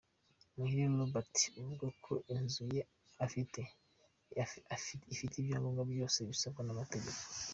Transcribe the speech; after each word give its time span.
Muhire 0.55 0.85
Norbert 0.89 1.35
avuga 1.61 1.87
ko 2.03 2.13
inzu 2.35 2.63
ye 2.75 2.81
ifite 5.13 5.35
ibyangombwa 5.41 5.81
byose 5.91 6.17
bisabwa 6.29 6.61
n’amategeko. 6.63 7.21